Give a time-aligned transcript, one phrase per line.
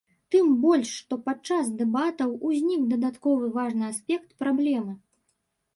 [0.35, 4.93] Тым больш, што падчас дэбатаў узнік дадатковы важны аспект праблемы.